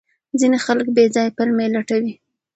[0.39, 2.13] ځینې خلک بې ځایه پلمې لټوي.